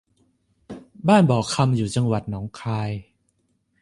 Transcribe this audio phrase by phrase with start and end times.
[1.07, 2.89] บ้านบ่อคำอยู่ที่จังหวัดหนองคาย